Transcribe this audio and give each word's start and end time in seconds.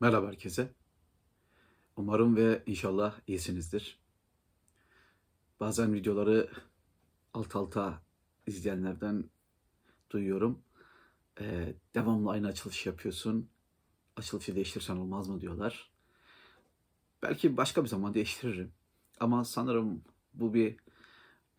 Merhaba 0.00 0.26
herkese. 0.26 0.74
Umarım 1.96 2.36
ve 2.36 2.62
inşallah 2.66 3.20
iyisinizdir. 3.26 3.98
Bazen 5.60 5.94
videoları 5.94 6.50
alt 7.34 7.56
alta 7.56 8.02
izleyenlerden 8.46 9.24
duyuyorum. 10.10 10.62
Ee, 11.40 11.74
devamlı 11.94 12.30
aynı 12.30 12.46
açılış 12.46 12.86
yapıyorsun. 12.86 13.50
Açılışı 14.16 14.54
değiştirsen 14.54 14.96
olmaz 14.96 15.28
mı 15.28 15.40
diyorlar. 15.40 15.90
Belki 17.22 17.56
başka 17.56 17.84
bir 17.84 17.88
zaman 17.88 18.14
değiştiririm. 18.14 18.72
Ama 19.20 19.44
sanırım 19.44 20.04
bu 20.34 20.54
bir 20.54 20.76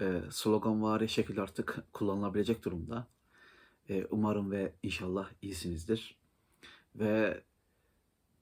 e, 0.01 0.21
slogan 0.31 0.83
var 0.83 1.07
şekilde 1.07 1.41
artık 1.41 1.83
kullanılabilecek 1.93 2.65
durumda. 2.65 3.07
E, 3.89 4.05
umarım 4.05 4.51
ve 4.51 4.73
inşallah 4.83 5.29
iyisinizdir. 5.41 6.19
Ve 6.95 7.43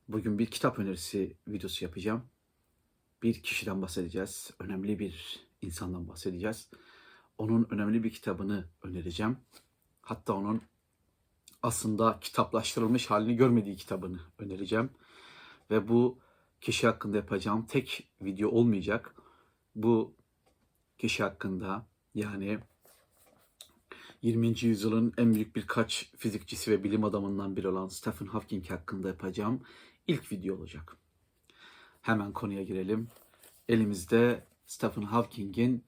Bugün 0.10 0.40
bir 0.40 0.46
kitap 0.46 0.80
önerisi 0.80 1.38
videosu 1.48 1.86
yapacağım. 1.86 2.24
Bir 3.24 3.44
kişiden 3.44 3.82
bahsedeceğiz. 3.82 4.52
Önemli 4.60 5.00
bir 5.00 5.46
insandan 5.62 6.08
bahsedeceğiz. 6.08 6.70
Onun 7.38 7.68
önemli 7.70 8.04
bir 8.04 8.10
kitabını 8.10 8.66
önereceğim. 8.84 9.38
Hatta 10.02 10.34
onun 10.34 10.62
aslında 11.64 12.20
kitaplaştırılmış 12.22 13.10
halini 13.10 13.36
görmediği 13.36 13.76
kitabını 13.76 14.20
önereceğim. 14.40 14.90
Ve 15.72 15.88
bu 15.88 16.20
kişi 16.62 16.88
hakkında 16.88 17.18
yapacağım 17.18 17.66
tek 17.66 18.08
video 18.22 18.50
olmayacak. 18.50 19.16
Bu 19.76 20.14
kişi 20.98 21.24
hakkında 21.24 21.86
yani 22.16 22.60
20. 24.22 24.48
yüzyılın 24.62 25.14
en 25.18 25.34
büyük 25.34 25.56
birkaç 25.56 26.12
fizikçisi 26.18 26.72
ve 26.72 26.84
bilim 26.84 27.04
adamından 27.04 27.56
biri 27.56 27.68
olan 27.68 27.88
Stephen 27.88 28.26
Hawking 28.26 28.70
hakkında 28.70 29.08
yapacağım 29.08 29.62
ilk 30.08 30.32
video 30.32 30.56
olacak. 30.56 30.98
Hemen 32.02 32.32
konuya 32.32 32.64
girelim. 32.64 33.08
Elimizde 33.70 34.46
Stephen 34.66 35.02
Hawking'in 35.02 35.84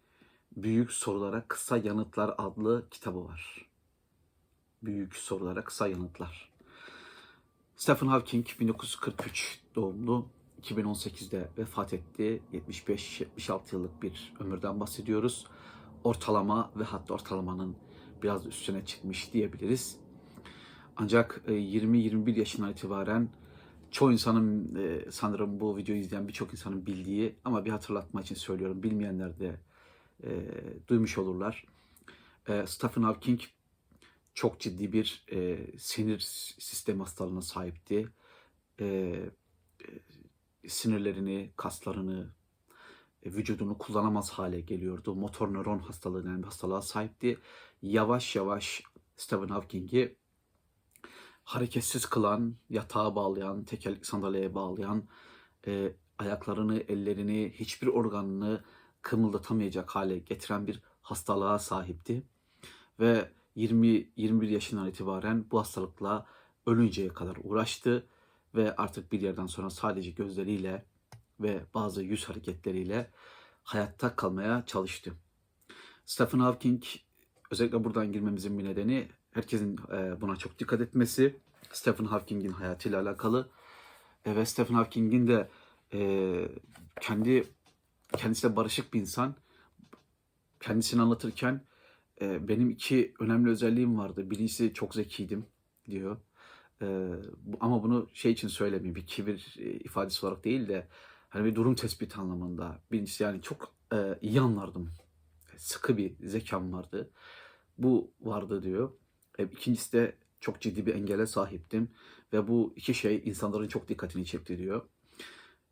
Büyük 0.57 0.91
Sorulara 0.91 1.47
Kısa 1.47 1.77
Yanıtlar 1.77 2.35
adlı 2.37 2.89
kitabı 2.91 3.25
var. 3.25 3.69
Büyük 4.83 5.15
Sorulara 5.15 5.63
Kısa 5.63 5.87
Yanıtlar. 5.87 6.49
Stephen 7.75 8.07
Hawking 8.07 8.45
1943 8.59 9.59
doğumlu. 9.75 10.27
2018'de 10.61 11.49
vefat 11.57 11.93
etti. 11.93 12.41
75-76 12.53 13.59
yıllık 13.71 14.03
bir 14.03 14.33
ömürden 14.39 14.79
bahsediyoruz. 14.79 15.47
Ortalama 16.03 16.71
ve 16.75 16.83
hatta 16.83 17.13
ortalamanın 17.13 17.75
biraz 18.23 18.45
üstüne 18.45 18.85
çıkmış 18.85 19.33
diyebiliriz. 19.33 19.97
Ancak 20.95 21.41
20-21 21.47 22.35
e, 22.35 22.39
yaşından 22.39 22.71
itibaren 22.71 23.29
çoğu 23.91 24.11
insanın 24.11 24.75
e, 24.75 25.11
sanırım 25.11 25.59
bu 25.59 25.77
videoyu 25.77 26.01
izleyen 26.01 26.27
birçok 26.27 26.51
insanın 26.51 26.85
bildiği 26.85 27.35
ama 27.45 27.65
bir 27.65 27.71
hatırlatma 27.71 28.21
için 28.21 28.35
söylüyorum. 28.35 28.83
Bilmeyenler 28.83 29.39
de 29.39 29.59
e, 30.23 30.29
duymuş 30.87 31.17
olurlar. 31.17 31.65
E, 32.47 32.67
Stephen 32.67 33.03
Hawking 33.03 33.41
çok 34.33 34.59
ciddi 34.59 34.93
bir 34.93 35.25
e, 35.31 35.57
sinir 35.77 36.19
sistemi 36.59 36.99
hastalığına 36.99 37.41
sahipti. 37.41 38.09
E, 38.79 38.85
e, 40.65 40.69
sinirlerini, 40.69 41.51
kaslarını, 41.55 42.29
e, 43.23 43.33
vücudunu 43.33 43.77
kullanamaz 43.77 44.29
hale 44.29 44.61
geliyordu. 44.61 45.15
Motor 45.15 45.53
nöron 45.53 45.79
hastalığı 45.79 46.23
denen 46.23 46.39
bir 46.39 46.43
hastalığa 46.43 46.81
sahipti. 46.81 47.39
Yavaş 47.81 48.35
yavaş 48.35 48.83
Stephen 49.17 49.47
Hawking'i 49.47 50.15
hareketsiz 51.49 52.05
kılan, 52.05 52.55
yatağa 52.69 53.15
bağlayan, 53.15 53.63
tekerlekli 53.63 54.05
sandalyeye 54.05 54.55
bağlayan, 54.55 55.03
e, 55.67 55.93
ayaklarını, 56.17 56.79
ellerini, 56.79 57.53
hiçbir 57.55 57.87
organını 57.87 58.63
kımıldatamayacak 59.01 59.89
hale 59.89 60.19
getiren 60.19 60.67
bir 60.67 60.81
hastalığa 61.01 61.59
sahipti. 61.59 62.23
Ve 62.99 63.31
20-21 63.55 64.45
yaşından 64.45 64.87
itibaren 64.87 65.45
bu 65.51 65.59
hastalıkla 65.59 66.25
ölünceye 66.65 67.09
kadar 67.09 67.37
uğraştı 67.43 68.07
ve 68.55 68.75
artık 68.75 69.11
bir 69.11 69.21
yerden 69.21 69.47
sonra 69.47 69.69
sadece 69.69 70.11
gözleriyle 70.11 70.85
ve 71.39 71.61
bazı 71.73 72.03
yüz 72.03 72.29
hareketleriyle 72.29 73.11
hayatta 73.63 74.15
kalmaya 74.15 74.63
çalıştı. 74.65 75.13
Stephen 76.05 76.39
Hawking 76.39 76.83
özellikle 77.51 77.83
buradan 77.83 78.11
girmemizin 78.11 78.59
bir 78.59 78.63
nedeni 78.63 79.09
herkesin 79.31 79.79
e, 79.91 80.21
buna 80.21 80.35
çok 80.35 80.59
dikkat 80.59 80.81
etmesi. 80.81 81.39
Stephen 81.71 82.05
Hawking'in 82.05 82.51
hayatıyla 82.51 83.01
alakalı 83.01 83.49
e, 84.25 84.35
ve 84.35 84.45
Stephen 84.45 84.73
Hawking'in 84.75 85.27
de 85.27 85.49
e, 85.93 85.99
kendi 87.01 87.47
kendisiyle 88.17 88.55
barışık 88.55 88.93
bir 88.93 88.99
insan. 88.99 89.35
Kendisini 90.59 91.01
anlatırken 91.01 91.61
benim 92.21 92.69
iki 92.69 93.13
önemli 93.19 93.49
özelliğim 93.49 93.97
vardı. 93.97 94.31
Birincisi 94.31 94.73
çok 94.73 94.95
zekiydim 94.95 95.45
diyor. 95.89 96.17
ama 97.59 97.83
bunu 97.83 98.09
şey 98.13 98.31
için 98.31 98.47
söylemiyor. 98.47 98.95
Bir 98.95 99.07
kibir 99.07 99.55
ifadesi 99.59 100.25
olarak 100.25 100.43
değil 100.43 100.67
de 100.67 100.87
hani 101.29 101.45
bir 101.45 101.55
durum 101.55 101.75
tespiti 101.75 102.17
anlamında. 102.17 102.79
Birincisi 102.91 103.23
yani 103.23 103.41
çok 103.41 103.73
iyi 104.21 104.41
anlardım. 104.41 104.91
Sıkı 105.57 105.97
bir 105.97 106.27
zekam 106.27 106.73
vardı. 106.73 107.09
Bu 107.77 108.11
vardı 108.21 108.63
diyor. 108.63 108.91
E, 109.37 109.43
ikincisi 109.43 109.93
de 109.93 110.15
çok 110.39 110.61
ciddi 110.61 110.85
bir 110.85 110.95
engele 110.95 111.25
sahiptim. 111.27 111.89
Ve 112.33 112.47
bu 112.47 112.73
iki 112.75 112.93
şey 112.93 113.21
insanların 113.25 113.67
çok 113.67 113.87
dikkatini 113.87 114.25
çekti 114.25 114.57
diyor. 114.57 114.89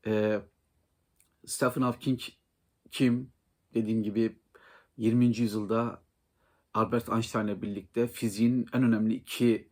E, 0.06 0.42
Stephen 1.46 1.82
Hawking 1.82 2.20
kim? 2.92 3.32
Dediğim 3.74 4.04
gibi 4.04 4.40
20. 4.98 5.26
yüzyılda 5.26 6.04
Albert 6.74 7.10
Einstein'la 7.10 7.62
birlikte 7.62 8.08
fiziğin 8.08 8.68
en 8.74 8.84
önemli 8.84 9.14
iki 9.14 9.70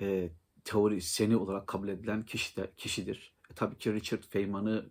e, 0.00 0.30
teorisyeni 0.64 1.36
olarak 1.36 1.66
kabul 1.66 1.88
edilen 1.88 2.24
kişi 2.24 2.56
de, 2.56 2.72
kişidir. 2.76 3.34
E, 3.50 3.54
tabii 3.54 3.78
ki 3.78 3.92
Richard 3.92 4.22
Feynman'ı, 4.22 4.90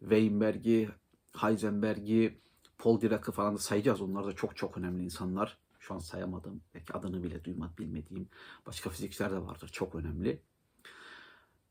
Weinberg'i, 0.00 0.88
Heisenberg'i, 1.36 2.40
Paul 2.78 3.00
Dirac'ı 3.00 3.32
falan 3.32 3.54
da 3.54 3.58
sayacağız. 3.58 4.00
Onlar 4.00 4.26
da 4.26 4.32
çok 4.32 4.56
çok 4.56 4.78
önemli 4.78 5.04
insanlar 5.04 5.58
şu 5.86 5.94
an 5.94 5.98
sayamadım. 5.98 6.60
Belki 6.74 6.92
adını 6.92 7.22
bile 7.22 7.44
duymak 7.44 7.78
bilmediğim 7.78 8.28
başka 8.66 8.90
fizikçiler 8.90 9.30
de 9.30 9.42
vardır. 9.42 9.68
Çok 9.72 9.94
önemli. 9.94 10.42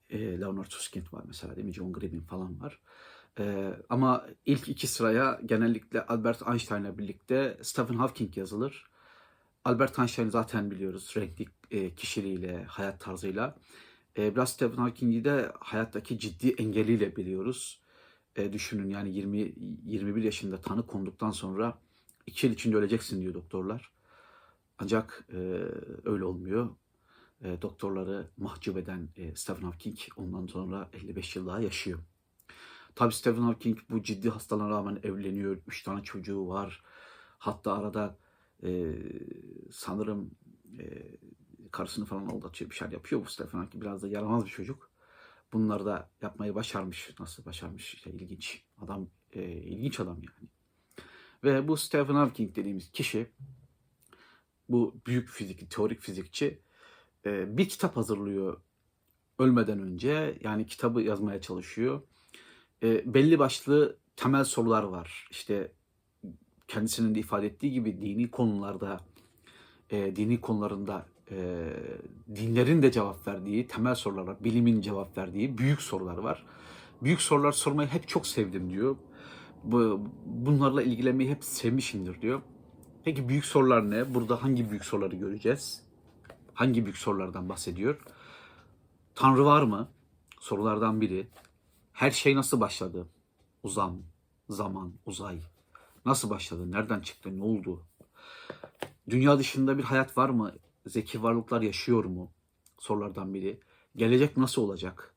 E, 0.09 0.39
Leonard 0.39 0.71
Susskind 0.71 1.05
var 1.11 1.23
mesela 1.27 1.55
değil 1.55 1.67
mi? 1.67 1.73
John 1.73 1.93
Grebin 1.93 2.21
falan 2.21 2.61
var. 2.61 2.79
E, 3.39 3.73
ama 3.89 4.27
ilk 4.45 4.69
iki 4.69 4.87
sıraya 4.87 5.39
genellikle 5.45 6.05
Albert 6.05 6.47
Einstein'la 6.47 6.97
birlikte 6.97 7.57
Stephen 7.61 7.97
Hawking 7.97 8.37
yazılır. 8.37 8.85
Albert 9.65 9.99
Einstein 9.99 10.29
zaten 10.29 10.71
biliyoruz 10.71 11.13
renkli 11.17 11.45
e, 11.71 11.95
kişiliğiyle, 11.95 12.63
hayat 12.63 12.99
tarzıyla. 12.99 13.55
E, 14.17 14.35
biraz 14.35 14.49
Stephen 14.49 14.77
Hawking'i 14.77 15.25
de 15.25 15.51
hayattaki 15.59 16.19
ciddi 16.19 16.49
engeliyle 16.49 17.15
biliyoruz. 17.15 17.81
E, 18.35 18.53
düşünün 18.53 18.89
yani 18.89 19.15
20 19.15 19.53
21 19.85 20.23
yaşında 20.23 20.61
tanı 20.61 20.87
konduktan 20.87 21.31
sonra 21.31 21.77
2 22.27 22.47
yıl 22.47 22.53
içinde 22.53 22.75
öleceksin 22.75 23.21
diyor 23.21 23.33
doktorlar. 23.33 23.95
Ancak 24.79 25.27
e, 25.29 25.37
öyle 26.05 26.25
olmuyor. 26.25 26.69
E, 27.41 27.61
doktorları 27.61 28.27
mahcup 28.37 28.77
eden 28.77 29.09
e, 29.15 29.35
Stephen 29.35 29.61
Hawking 29.61 29.97
ondan 30.17 30.47
sonra 30.47 30.89
55 30.93 31.35
yıl 31.35 31.47
daha 31.47 31.59
yaşıyor. 31.59 31.99
Tabi 32.95 33.13
Stephen 33.13 33.41
Hawking 33.41 33.79
bu 33.89 34.03
ciddi 34.03 34.29
hastalığına 34.29 34.69
rağmen 34.69 34.99
evleniyor. 35.03 35.57
Üç 35.67 35.83
tane 35.83 36.03
çocuğu 36.03 36.47
var. 36.47 36.83
Hatta 37.37 37.73
arada 37.73 38.17
e, 38.63 38.95
sanırım 39.71 40.31
e, 40.79 41.17
karısını 41.71 42.05
falan 42.05 42.25
aldatıyor 42.25 42.69
bir 42.71 42.75
şeyler 42.75 42.93
yapıyor 42.93 43.21
bu 43.25 43.29
Stephen 43.29 43.59
Hawking. 43.59 43.83
Biraz 43.83 44.03
da 44.03 44.07
yaramaz 44.07 44.45
bir 44.45 44.49
çocuk. 44.49 44.91
Bunları 45.53 45.85
da 45.85 46.09
yapmayı 46.21 46.55
başarmış. 46.55 47.09
Nasıl 47.19 47.45
başarmış? 47.45 47.93
İşte 47.93 48.11
ilginç. 48.11 48.63
Adam 48.78 49.07
e, 49.33 49.43
ilginç 49.43 49.99
adam 49.99 50.17
yani. 50.17 50.49
Ve 51.43 51.67
bu 51.67 51.78
Stephen 51.78 52.16
Hawking 52.16 52.55
dediğimiz 52.55 52.91
kişi 52.91 53.31
bu 54.70 54.96
büyük 55.08 55.29
fizik, 55.29 55.72
teorik 55.72 56.02
fizikçi 56.02 56.59
e, 57.26 57.58
bir 57.58 57.70
kitap 57.70 57.97
hazırlıyor 57.97 58.62
ölmeden 59.40 59.79
önce. 59.79 60.38
Yani 60.44 60.66
kitabı 60.66 61.02
yazmaya 61.02 61.41
çalışıyor. 61.41 62.02
E, 62.84 63.14
belli 63.14 63.40
başlı 63.40 63.97
temel 64.16 64.44
sorular 64.44 64.84
var. 64.84 65.28
İşte 65.32 65.72
kendisinin 66.67 67.16
de 67.16 67.20
ifade 67.20 67.47
ettiği 67.47 67.72
gibi 67.72 68.02
dini 68.02 68.32
konularda, 68.32 69.00
e, 69.90 70.16
dini 70.16 70.41
konularında 70.41 71.06
e, 71.32 71.70
dinlerin 72.35 72.82
de 72.82 72.91
cevap 72.91 73.28
verdiği 73.28 73.67
temel 73.67 73.96
sorular 73.96 74.28
var. 74.28 74.44
Bilimin 74.44 74.82
cevap 74.82 75.17
verdiği 75.17 75.58
büyük 75.58 75.82
sorular 75.82 76.17
var. 76.17 76.46
Büyük 77.02 77.22
sorular 77.22 77.52
sormayı 77.52 77.90
hep 77.90 78.08
çok 78.08 78.28
sevdim 78.28 78.70
diyor. 78.70 78.96
Bu, 79.64 80.09
bunlarla 80.26 80.82
ilgilenmeyi 80.84 81.29
hep 81.29 81.44
sevmişimdir 81.44 82.22
diyor. 82.22 82.41
Peki 83.05 83.29
büyük 83.29 83.46
sorular 83.46 83.90
ne? 83.90 84.13
Burada 84.13 84.43
hangi 84.43 84.69
büyük 84.69 84.85
soruları 84.85 85.16
göreceğiz? 85.16 85.84
Hangi 86.53 86.85
büyük 86.85 86.97
sorulardan 86.97 87.49
bahsediyor? 87.49 87.99
Tanrı 89.16 89.46
var 89.46 89.63
mı? 89.63 89.90
sorulardan 90.40 91.02
biri. 91.02 91.28
Her 91.93 92.11
şey 92.11 92.35
nasıl 92.35 92.59
başladı? 92.59 93.07
Uzam, 93.63 93.97
zaman, 94.49 94.93
uzay. 95.05 95.41
Nasıl 96.05 96.29
başladı? 96.29 96.72
Nereden 96.72 96.99
çıktı? 96.99 97.40
Ne 97.40 97.43
oldu? 97.43 97.84
Dünya 99.09 99.40
dışında 99.40 99.78
bir 99.78 99.84
hayat 99.84 100.17
var 100.17 100.29
mı? 100.29 100.53
Zeki 100.85 101.23
varlıklar 101.23 101.61
yaşıyor 101.61 102.05
mu? 102.05 102.31
Sorulardan 102.79 103.34
biri. 103.34 103.59
Gelecek 103.96 104.37
nasıl 104.37 104.61
olacak? 104.61 105.16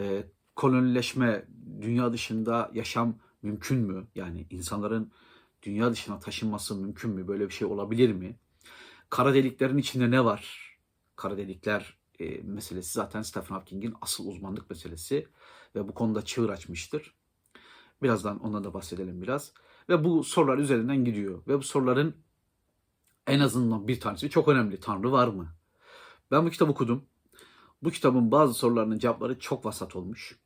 Ee, 0.00 0.24
kolonileşme, 0.56 1.44
dünya 1.80 2.12
dışında 2.12 2.70
yaşam 2.74 3.14
mümkün 3.42 3.78
mü? 3.78 4.06
Yani 4.14 4.46
insanların 4.50 5.12
dünya 5.62 5.92
dışına 5.92 6.18
taşınması 6.18 6.76
mümkün 6.76 7.10
mü? 7.10 7.28
Böyle 7.28 7.48
bir 7.48 7.54
şey 7.54 7.68
olabilir 7.68 8.12
mi? 8.12 8.36
Kara 9.10 9.34
deliklerin 9.34 9.78
içinde 9.78 10.10
ne 10.10 10.24
var? 10.24 10.70
Kara 11.16 11.36
delikler 11.36 11.98
e, 12.18 12.42
meselesi 12.42 12.92
zaten 12.92 13.22
Stephen 13.22 13.54
Hawking'in 13.54 13.94
asıl 14.00 14.28
uzmanlık 14.28 14.70
meselesi 14.70 15.28
ve 15.74 15.88
bu 15.88 15.94
konuda 15.94 16.22
çığır 16.24 16.48
açmıştır. 16.48 17.14
Birazdan 18.02 18.40
ondan 18.40 18.64
da 18.64 18.74
bahsedelim 18.74 19.22
biraz. 19.22 19.52
Ve 19.88 20.04
bu 20.04 20.24
sorular 20.24 20.58
üzerinden 20.58 21.04
gidiyor. 21.04 21.42
Ve 21.48 21.58
bu 21.58 21.62
soruların 21.62 22.14
en 23.26 23.40
azından 23.40 23.88
bir 23.88 24.00
tanesi 24.00 24.30
çok 24.30 24.48
önemli. 24.48 24.80
Tanrı 24.80 25.12
var 25.12 25.28
mı? 25.28 25.48
Ben 26.30 26.46
bu 26.46 26.50
kitabı 26.50 26.70
okudum. 26.70 27.04
Bu 27.82 27.90
kitabın 27.90 28.30
bazı 28.30 28.54
sorularının 28.54 28.98
cevapları 28.98 29.38
çok 29.38 29.64
vasat 29.64 29.96
olmuş. 29.96 30.38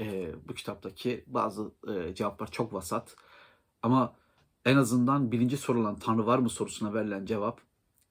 Ee, 0.00 0.34
bu 0.48 0.54
kitaptaki 0.54 1.24
bazı 1.26 1.72
e, 1.88 2.14
cevaplar 2.14 2.50
çok 2.50 2.72
vasat. 2.72 3.16
Ama 3.82 4.16
en 4.64 4.76
azından 4.76 5.32
birinci 5.32 5.56
sorulan 5.56 5.98
Tanrı 5.98 6.26
var 6.26 6.38
mı 6.38 6.50
sorusuna 6.50 6.94
verilen 6.94 7.26
cevap 7.26 7.60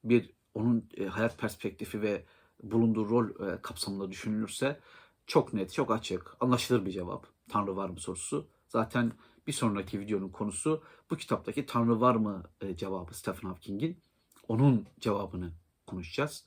bir 0.04 0.30
onun 0.54 0.90
e, 0.98 1.06
hayat 1.06 1.38
perspektifi 1.38 2.02
ve 2.02 2.26
bulunduğu 2.64 3.10
rol 3.10 3.48
e, 3.48 3.62
kapsamında 3.62 4.12
düşünülürse 4.12 4.80
çok 5.28 5.54
net, 5.54 5.74
çok 5.74 5.92
açık, 5.92 6.36
anlaşılır 6.40 6.86
bir 6.86 6.92
cevap. 6.92 7.28
Tanrı 7.50 7.76
var 7.76 7.90
mı 7.90 8.00
sorusu. 8.00 8.48
Zaten 8.68 9.12
bir 9.48 9.52
sonraki 9.54 10.00
videonun 10.00 10.30
konusu 10.30 10.84
bu 11.12 11.18
kitaptaki 11.18 11.66
Tanrı 11.66 12.02
var 12.02 12.16
mı 12.16 12.44
e, 12.62 12.76
cevabı 12.76 13.14
Stephen 13.14 13.50
Hawking'in. 13.50 14.00
Onun 14.48 14.88
cevabını 15.00 15.52
konuşacağız. 15.88 16.46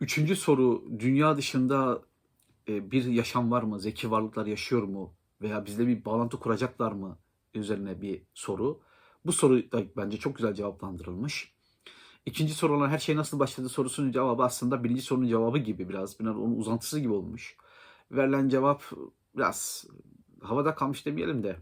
Üçüncü 0.00 0.36
soru, 0.36 0.84
dünya 0.98 1.36
dışında 1.36 2.02
bir 2.68 3.04
yaşam 3.04 3.50
var 3.50 3.62
mı? 3.62 3.80
Zeki 3.80 4.10
varlıklar 4.10 4.46
yaşıyor 4.46 4.82
mu? 4.82 5.15
Veya 5.42 5.66
bizle 5.66 5.86
bir 5.86 6.04
bağlantı 6.04 6.40
kuracaklar 6.40 6.92
mı? 6.92 7.18
Üzerine 7.54 8.02
bir 8.02 8.22
soru. 8.34 8.80
Bu 9.26 9.32
soru 9.32 9.72
da 9.72 9.82
bence 9.96 10.16
çok 10.18 10.36
güzel 10.36 10.54
cevaplandırılmış. 10.54 11.54
İkinci 12.26 12.54
soru 12.54 12.76
olan 12.76 12.88
her 12.88 12.98
şey 12.98 13.16
nasıl 13.16 13.38
başladı 13.38 13.68
sorusunun 13.68 14.12
cevabı 14.12 14.42
aslında 14.42 14.84
birinci 14.84 15.02
sorunun 15.02 15.28
cevabı 15.28 15.58
gibi 15.58 15.88
biraz. 15.88 16.20
Biraz 16.20 16.36
onun 16.36 16.56
uzantısı 16.56 17.00
gibi 17.00 17.12
olmuş. 17.12 17.56
Verilen 18.10 18.48
cevap 18.48 18.82
biraz 19.36 19.86
havada 20.40 20.74
kalmış 20.74 21.06
demeyelim 21.06 21.42
de 21.42 21.56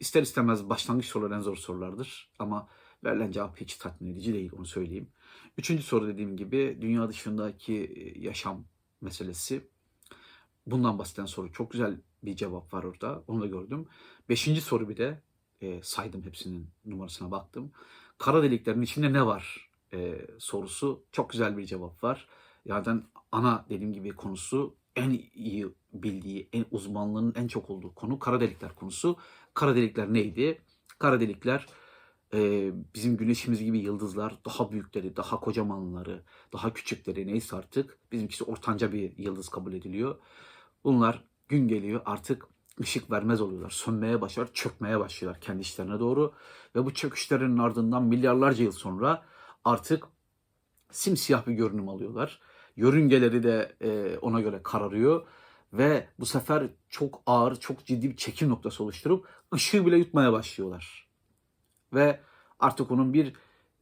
ister 0.00 0.22
istemez 0.22 0.68
başlangıç 0.68 1.06
soruları 1.06 1.34
en 1.34 1.40
zor 1.40 1.56
sorulardır. 1.56 2.30
Ama 2.38 2.68
verilen 3.04 3.30
cevap 3.30 3.60
hiç 3.60 3.76
tatmin 3.76 4.12
edici 4.12 4.32
değil 4.32 4.52
onu 4.56 4.66
söyleyeyim. 4.66 5.08
Üçüncü 5.58 5.82
soru 5.82 6.08
dediğim 6.08 6.36
gibi 6.36 6.78
dünya 6.80 7.08
dışındaki 7.08 8.14
yaşam 8.18 8.64
meselesi. 9.00 9.68
Bundan 10.66 10.98
bahseden 10.98 11.26
soru 11.26 11.52
çok 11.52 11.70
güzel 11.70 12.00
bir 12.22 12.36
cevap 12.36 12.74
var 12.74 12.84
orada. 12.84 13.22
Onu 13.28 13.40
da 13.40 13.46
gördüm. 13.46 13.86
Beşinci 14.28 14.60
soru 14.60 14.88
bir 14.88 14.96
de 14.96 15.22
e, 15.60 15.82
saydım 15.82 16.22
hepsinin 16.22 16.70
numarasına 16.84 17.30
baktım. 17.30 17.72
Kara 18.18 18.42
deliklerin 18.42 18.82
içinde 18.82 19.12
ne 19.12 19.26
var 19.26 19.70
e, 19.92 20.26
sorusu 20.38 21.04
çok 21.12 21.30
güzel 21.30 21.56
bir 21.56 21.64
cevap 21.64 22.04
var. 22.04 22.28
Yani 22.64 23.02
ana 23.32 23.66
dediğim 23.68 23.92
gibi 23.92 24.10
konusu 24.10 24.74
en 24.96 25.10
iyi 25.34 25.66
bildiği, 25.92 26.48
en 26.52 26.64
uzmanlığının 26.70 27.34
en 27.36 27.48
çok 27.48 27.70
olduğu 27.70 27.94
konu 27.94 28.18
kara 28.18 28.40
delikler 28.40 28.74
konusu. 28.74 29.16
Kara 29.54 29.76
delikler 29.76 30.12
neydi? 30.12 30.62
Kara 30.98 31.20
delikler 31.20 31.66
e, 32.34 32.70
bizim 32.94 33.16
güneşimiz 33.16 33.64
gibi 33.64 33.78
yıldızlar 33.78 34.38
daha 34.46 34.72
büyükleri, 34.72 35.16
daha 35.16 35.40
kocamanları, 35.40 36.22
daha 36.52 36.72
küçükleri 36.72 37.26
neyse 37.26 37.56
artık 37.56 37.98
bizimkisi 38.12 38.44
ortanca 38.44 38.92
bir 38.92 39.18
yıldız 39.18 39.48
kabul 39.48 39.72
ediliyor. 39.72 40.18
Bunlar 40.84 41.24
gün 41.48 41.68
geliyor 41.68 42.00
artık 42.04 42.46
ışık 42.80 43.10
vermez 43.10 43.40
oluyorlar. 43.40 43.70
Sönmeye 43.70 44.20
başlar, 44.20 44.48
çökmeye 44.52 45.00
başlıyorlar 45.00 45.40
kendi 45.40 45.60
işlerine 45.60 46.00
doğru. 46.00 46.32
Ve 46.76 46.84
bu 46.84 46.94
çöküşlerin 46.94 47.58
ardından 47.58 48.02
milyarlarca 48.02 48.64
yıl 48.64 48.72
sonra 48.72 49.22
artık 49.64 50.04
simsiyah 50.90 51.46
bir 51.46 51.52
görünüm 51.52 51.88
alıyorlar. 51.88 52.40
Yörüngeleri 52.76 53.42
de 53.42 53.76
e, 53.80 54.18
ona 54.18 54.40
göre 54.40 54.60
kararıyor. 54.62 55.26
Ve 55.72 56.08
bu 56.18 56.26
sefer 56.26 56.66
çok 56.88 57.22
ağır, 57.26 57.56
çok 57.56 57.86
ciddi 57.86 58.10
bir 58.10 58.16
çekim 58.16 58.48
noktası 58.48 58.84
oluşturup 58.84 59.26
ışığı 59.54 59.86
bile 59.86 59.96
yutmaya 59.96 60.32
başlıyorlar. 60.32 61.08
Ve 61.94 62.20
artık 62.60 62.90
onun 62.90 63.14
bir 63.14 63.32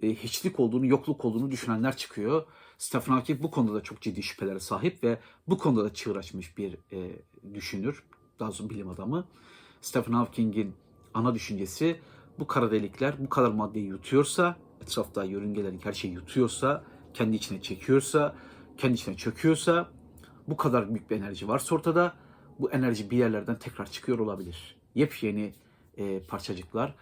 e, 0.03 0.15
hiçlik 0.15 0.61
olduğunu, 0.61 0.87
yokluk 0.87 1.25
olduğunu 1.25 1.51
düşünenler 1.51 1.97
çıkıyor. 1.97 2.47
Stephen 2.79 3.13
Hawking 3.13 3.43
bu 3.43 3.51
konuda 3.51 3.75
da 3.75 3.83
çok 3.83 4.01
ciddi 4.01 4.23
şüphelere 4.23 4.61
sahip 4.61 5.05
ve 5.05 5.19
bu 5.49 5.59
konuda 5.59 5.85
da 5.85 5.95
çığır 5.95 6.17
açmış 6.17 6.59
bir 6.59 6.79
e, 6.93 7.23
düşünür, 7.55 8.03
daha 8.41 8.49
doğrusu 8.49 8.71
bilim 8.71 8.89
adamı. 8.89 9.29
Stephen 9.81 10.13
Hawking'in 10.13 10.75
ana 11.15 11.35
düşüncesi 11.35 12.01
bu 12.39 12.47
kara 12.47 12.71
delikler 12.71 13.15
bu 13.19 13.29
kadar 13.29 13.51
maddeyi 13.51 13.87
yutuyorsa, 13.87 14.57
etrafta 14.83 15.25
yörüngelerin 15.25 15.79
her 15.79 15.93
şeyi 15.93 16.15
yutuyorsa, 16.15 16.85
kendi 17.15 17.37
içine 17.37 17.63
çekiyorsa, 17.63 18.37
kendi 18.77 18.95
içine 18.95 19.17
çöküyorsa, 19.17 19.89
bu 20.49 20.57
kadar 20.57 20.89
büyük 20.89 21.11
bir 21.11 21.17
enerji 21.17 21.49
varsa 21.49 21.75
ortada, 21.75 22.17
bu 22.59 22.71
enerji 22.71 23.11
bir 23.11 23.19
yerlerden 23.19 23.59
tekrar 23.59 23.91
çıkıyor 23.91 24.19
olabilir. 24.19 24.77
Yepyeni 24.95 25.55
e, 25.97 26.21
parçacıklar 26.21 26.95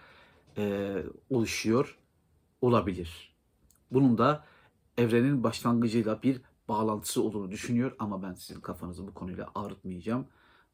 e, 0.57 0.95
oluşuyor 1.29 1.97
olabilir. 2.61 3.35
Bunun 3.91 4.17
da 4.17 4.45
evrenin 4.97 5.43
başlangıcıyla 5.43 6.23
bir 6.23 6.41
bağlantısı 6.67 7.23
olduğunu 7.23 7.51
düşünüyor 7.51 7.95
ama 7.99 8.23
ben 8.23 8.33
sizin 8.33 8.61
kafanızı 8.61 9.07
bu 9.07 9.13
konuyla 9.13 9.51
ağrıtmayacağım. 9.55 10.27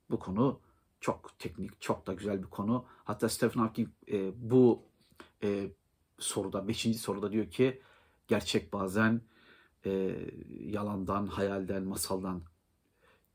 Bu 0.10 0.20
konu 0.20 0.60
çok 1.00 1.40
teknik, 1.40 1.82
çok 1.82 2.08
da 2.08 2.14
güzel 2.14 2.44
bir 2.44 2.48
konu. 2.48 2.86
Hatta 3.04 3.30
Stephen 3.30 3.62
Hawking 3.62 3.90
e, 4.12 4.32
bu 4.52 4.84
e, 5.44 5.72
soruda, 6.20 6.68
beşinci 6.68 6.98
soruda 6.98 7.32
diyor 7.32 7.50
ki 7.50 7.82
gerçek 8.28 8.74
bazen 8.74 9.22
e, 9.86 10.16
yalandan, 10.60 11.28
hayalden, 11.28 11.84
masaldan 11.84 12.42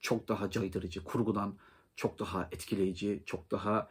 çok 0.00 0.28
daha 0.28 0.50
caydırıcı, 0.50 1.04
kurgudan 1.04 1.54
çok 1.96 2.18
daha 2.18 2.48
etkileyici, 2.52 3.22
çok 3.26 3.50
daha 3.50 3.88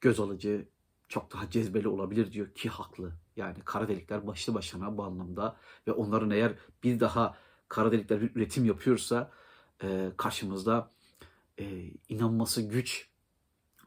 göz 0.00 0.20
alıcı, 0.20 0.68
çok 1.08 1.32
daha 1.32 1.50
cezbeli 1.50 1.88
olabilir 1.88 2.32
diyor 2.32 2.54
ki 2.54 2.68
haklı. 2.68 3.12
Yani 3.36 3.56
kara 3.64 3.88
delikler 3.88 4.26
başlı 4.26 4.54
başına 4.54 4.96
bu 4.96 5.04
anlamda 5.04 5.56
ve 5.86 5.92
onların 5.92 6.30
eğer 6.30 6.54
bir 6.82 7.00
daha 7.00 7.36
kara 7.68 7.92
delikler 7.92 8.22
bir 8.22 8.36
üretim 8.36 8.64
yapıyorsa 8.64 9.30
e, 9.82 10.10
karşımızda 10.16 10.90
e, 11.58 11.90
inanması 12.08 12.62
güç 12.62 13.08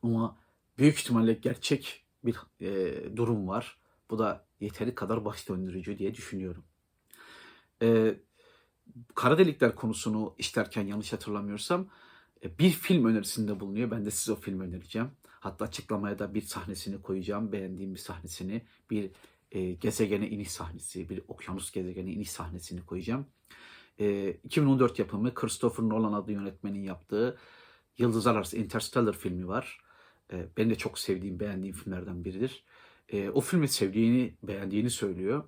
ama 0.04 0.38
büyük 0.78 1.00
ihtimalle 1.00 1.34
gerçek 1.34 2.06
bir 2.26 2.36
e, 2.62 3.18
durum 3.18 3.48
var. 3.48 3.78
Bu 4.10 4.20
da 4.20 4.46
yeteri 4.60 4.96
kadar 4.96 5.26
baş 5.26 5.50
döndürücü 5.50 6.00
diye 6.00 6.16
düşünüyorum. 6.16 6.64
E, 7.82 8.20
kara 9.16 9.38
delikler 9.38 9.76
konusunu 9.76 10.36
işlerken 10.38 10.88
yanlış 10.88 11.14
hatırlamıyorsam 11.14 11.88
e, 12.44 12.60
bir 12.60 12.72
film 12.72 13.06
önerisinde 13.06 13.60
bulunuyor. 13.60 13.92
Ben 13.92 14.06
de 14.06 14.12
size 14.12 14.32
o 14.32 14.36
filmi 14.36 14.64
önereceğim. 14.64 15.12
Hatta 15.40 15.66
açıklamaya 15.66 16.20
da 16.20 16.34
bir 16.34 16.42
sahnesini 16.42 17.02
koyacağım. 17.02 17.52
Beğendiğim 17.52 17.94
bir 17.94 18.00
sahnesini. 18.00 18.66
Bir 18.90 19.12
e, 19.52 19.72
gezegene 19.72 20.30
iniş 20.30 20.52
sahnesi, 20.52 21.10
bir 21.10 21.22
okyanus 21.28 21.72
gezegene 21.72 22.12
iniş 22.12 22.32
sahnesini 22.32 22.86
koyacağım. 22.86 23.28
E, 24.00 24.32
2014 24.32 25.00
yapımı 25.00 25.34
Christopher 25.34 25.84
Nolan 25.84 26.14
adlı 26.14 26.32
yönetmenin 26.32 26.84
yaptığı 26.84 27.38
Yıldızlar 27.98 28.36
Arası 28.36 28.58
Interstellar 28.58 29.14
filmi 29.14 29.48
var. 29.48 29.80
E, 30.34 30.48
benim 30.58 30.70
de 30.70 30.76
çok 30.76 31.00
sevdiğim, 31.00 31.40
beğendiğim 31.40 31.76
filmlerden 31.76 32.26
biridir. 32.26 32.64
E, 33.10 33.30
o 33.30 33.42
filmi 33.42 33.68
sevdiğini, 33.68 34.34
beğendiğini 34.44 34.90
söylüyor. 34.90 35.44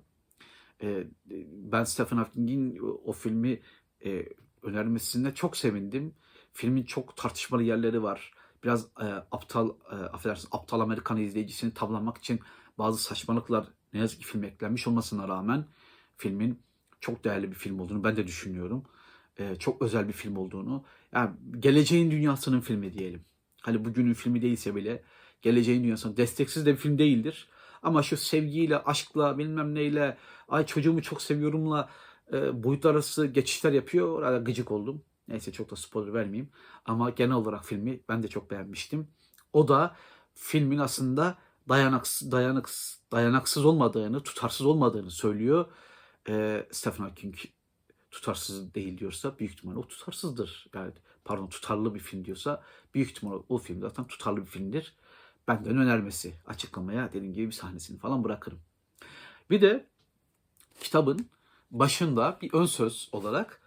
E, 0.82 1.04
ben 1.50 1.84
Stephen 1.84 2.16
Hawking'in 2.16 2.78
o 3.04 3.12
filmi 3.12 3.60
e, 4.04 4.28
önermesine 4.62 5.34
çok 5.34 5.56
sevindim. 5.56 6.14
Filmin 6.52 6.82
çok 6.82 7.16
tartışmalı 7.16 7.62
yerleri 7.62 8.02
var. 8.02 8.34
Biraz 8.64 8.84
e, 8.84 9.04
aptal, 9.30 9.70
e, 9.90 9.94
affedersiniz, 9.94 10.48
aptal 10.52 10.80
Amerikan 10.80 11.16
izleyicisini 11.16 11.74
tavlamak 11.74 12.18
için 12.18 12.40
bazı 12.78 13.02
saçmalıklar 13.02 13.66
ne 13.92 14.00
yazık 14.00 14.20
ki 14.20 14.26
filme 14.26 14.46
eklenmiş 14.46 14.86
olmasına 14.86 15.28
rağmen 15.28 15.64
filmin 16.16 16.60
çok 17.00 17.24
değerli 17.24 17.50
bir 17.50 17.56
film 17.56 17.80
olduğunu 17.80 18.04
ben 18.04 18.16
de 18.16 18.26
düşünüyorum. 18.26 18.84
E, 19.38 19.56
çok 19.56 19.82
özel 19.82 20.08
bir 20.08 20.12
film 20.12 20.36
olduğunu. 20.36 20.84
Yani 21.12 21.30
geleceğin 21.60 22.10
dünyasının 22.10 22.60
filmi 22.60 22.92
diyelim. 22.92 23.24
Hani 23.60 23.84
bugünün 23.84 24.14
filmi 24.14 24.42
değilse 24.42 24.74
bile 24.74 25.02
geleceğin 25.42 25.84
dünyasının 25.84 26.16
desteksiz 26.16 26.66
de 26.66 26.72
bir 26.72 26.76
film 26.76 26.98
değildir. 26.98 27.48
Ama 27.82 28.02
şu 28.02 28.16
sevgiyle, 28.16 28.78
aşkla, 28.78 29.38
bilmem 29.38 29.74
neyle, 29.74 30.16
ay 30.48 30.66
çocuğumu 30.66 31.02
çok 31.02 31.22
seviyorumla 31.22 31.90
e, 32.32 32.62
boyutlar 32.62 32.90
arası 32.90 33.26
geçişler 33.26 33.72
yapıyor. 33.72 34.08
Orada 34.08 34.38
gıcık 34.38 34.70
oldum. 34.70 35.02
Neyse 35.28 35.52
çok 35.52 35.70
da 35.70 35.76
spoiler 35.76 36.14
vermeyeyim. 36.14 36.48
Ama 36.84 37.10
genel 37.10 37.34
olarak 37.34 37.64
filmi 37.64 38.00
ben 38.08 38.22
de 38.22 38.28
çok 38.28 38.50
beğenmiştim. 38.50 39.08
O 39.52 39.68
da 39.68 39.96
filmin 40.34 40.78
aslında 40.78 41.38
dayanaksız, 41.68 42.32
dayanıksız, 42.32 43.00
dayanaksız 43.12 43.64
olmadığını, 43.64 44.22
tutarsız 44.22 44.66
olmadığını 44.66 45.10
söylüyor. 45.10 45.66
E, 46.28 46.66
Stephen 46.70 47.04
Hawking 47.04 47.34
tutarsız 48.10 48.74
değil 48.74 48.98
diyorsa 48.98 49.38
büyük 49.38 49.52
ihtimalle 49.52 49.78
o 49.78 49.88
tutarsızdır. 49.88 50.66
Yani 50.74 50.92
pardon 51.24 51.46
tutarlı 51.46 51.94
bir 51.94 52.00
film 52.00 52.24
diyorsa 52.24 52.62
büyük 52.94 53.10
ihtimalle 53.10 53.42
o 53.48 53.58
film 53.58 53.80
zaten 53.80 54.04
tutarlı 54.04 54.40
bir 54.40 54.46
filmdir. 54.46 54.94
Benden 55.48 55.76
önermesi 55.78 56.34
açıklamaya 56.46 57.08
dediğim 57.12 57.34
gibi 57.34 57.46
bir 57.46 57.52
sahnesini 57.52 57.98
falan 57.98 58.24
bırakırım. 58.24 58.58
Bir 59.50 59.60
de 59.60 59.86
kitabın 60.80 61.28
başında 61.70 62.38
bir 62.42 62.52
ön 62.52 62.66
söz 62.66 63.08
olarak 63.12 63.60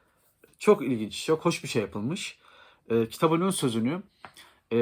çok 0.59 0.81
ilginç, 0.81 1.25
çok 1.25 1.45
hoş 1.45 1.63
bir 1.63 1.69
şey 1.69 1.81
yapılmış. 1.81 2.39
Ee, 2.89 3.09
kitabın 3.09 3.41
ön 3.41 3.49
sözünü 3.49 4.03
e, 4.73 4.77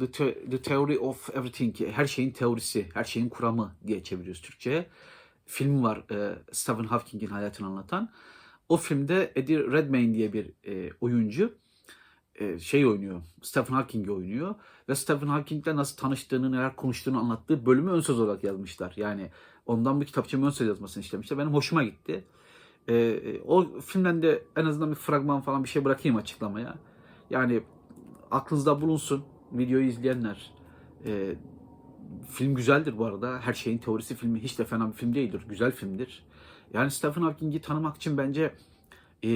the, 0.00 0.10
The- 0.12 0.50
The 0.50 0.62
Theory 0.62 0.98
of 0.98 1.30
Everything, 1.36 1.80
her 1.80 2.06
şeyin 2.06 2.30
teorisi, 2.30 2.88
her 2.94 3.04
şeyin 3.04 3.28
kuramı 3.28 3.72
diye 3.86 4.02
çeviriyoruz 4.02 4.42
Türkçe'ye. 4.42 4.86
Film 5.46 5.82
var 5.82 6.04
e, 6.10 6.38
Stephen 6.52 6.84
Hawking'in 6.84 7.26
hayatını 7.26 7.66
anlatan. 7.66 8.10
O 8.68 8.76
filmde 8.76 9.32
Eddie 9.36 9.58
Redmayne 9.58 10.14
diye 10.14 10.32
bir 10.32 10.52
e, 10.66 10.92
oyuncu 11.00 11.54
e, 12.34 12.58
şey 12.58 12.86
oynuyor, 12.86 13.22
Stephen 13.42 13.74
Hawking'i 13.74 14.12
oynuyor. 14.12 14.54
Ve 14.88 14.94
Stephen 14.94 15.26
Hawking'le 15.26 15.76
nasıl 15.76 15.96
tanıştığını, 15.96 16.52
neler 16.52 16.76
konuştuğunu 16.76 17.18
anlattığı 17.18 17.66
bölümü 17.66 17.90
ön 17.90 18.00
söz 18.00 18.20
olarak 18.20 18.44
yazmışlar. 18.44 18.92
Yani 18.96 19.30
ondan 19.66 20.00
bir 20.00 20.06
kitapçı 20.06 20.44
ön 20.44 20.50
söz 20.50 20.68
yazmasını 20.68 21.02
istemişler. 21.02 21.38
Benim 21.38 21.54
hoşuma 21.54 21.84
gitti. 21.84 22.24
E, 22.88 22.94
e, 22.94 23.40
o 23.40 23.80
filmden 23.80 24.22
de 24.22 24.44
en 24.56 24.64
azından 24.64 24.90
bir 24.90 24.96
fragman 24.96 25.40
falan 25.40 25.64
bir 25.64 25.68
şey 25.68 25.84
bırakayım 25.84 26.16
açıklamaya. 26.16 26.74
Yani 27.30 27.62
aklınızda 28.30 28.80
bulunsun 28.80 29.24
videoyu 29.52 29.86
izleyenler. 29.86 30.52
E, 31.04 31.34
film 32.32 32.54
güzeldir 32.54 32.98
bu 32.98 33.04
arada. 33.04 33.40
Her 33.40 33.52
şeyin 33.52 33.78
teorisi 33.78 34.14
filmi 34.14 34.40
hiç 34.40 34.58
de 34.58 34.64
fena 34.64 34.88
bir 34.88 34.96
film 34.96 35.14
değildir. 35.14 35.42
Güzel 35.48 35.72
filmdir. 35.72 36.24
Yani 36.72 36.90
Stephen 36.90 37.22
Hawking'i 37.22 37.60
tanımak 37.60 37.96
için 37.96 38.18
bence 38.18 38.54
e, 39.22 39.28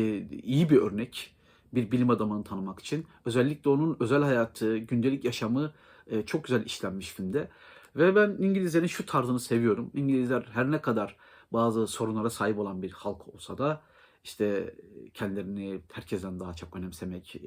iyi 0.42 0.70
bir 0.70 0.76
örnek. 0.76 1.34
Bir 1.74 1.90
bilim 1.90 2.10
adamını 2.10 2.44
tanımak 2.44 2.80
için. 2.80 3.06
Özellikle 3.24 3.70
onun 3.70 3.96
özel 4.00 4.22
hayatı, 4.22 4.76
gündelik 4.76 5.24
yaşamı 5.24 5.72
e, 6.06 6.22
çok 6.22 6.44
güzel 6.44 6.64
işlenmiş 6.64 7.12
filmde. 7.12 7.48
Ve 7.96 8.16
ben 8.16 8.36
İngilizlerin 8.38 8.86
şu 8.86 9.06
tarzını 9.06 9.40
seviyorum. 9.40 9.90
İngilizler 9.94 10.48
her 10.52 10.70
ne 10.70 10.80
kadar 10.80 11.16
bazı 11.52 11.86
sorunlara 11.86 12.30
sahip 12.30 12.58
olan 12.58 12.82
bir 12.82 12.90
halk 12.90 13.34
olsa 13.34 13.58
da 13.58 13.82
işte 14.24 14.74
kendilerini 15.14 15.80
herkesten 15.92 16.40
daha 16.40 16.54
çok 16.54 16.76
önemsemek, 16.76 17.36
e, 17.36 17.42